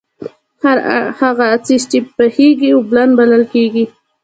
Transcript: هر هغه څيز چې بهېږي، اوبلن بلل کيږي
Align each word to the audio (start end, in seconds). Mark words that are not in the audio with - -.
هر 0.63 0.77
هغه 1.19 1.47
څيز 1.65 1.83
چې 1.91 1.97
بهېږي، 2.17 2.69
اوبلن 2.73 3.09
بلل 3.19 3.43
کيږي 3.53 3.85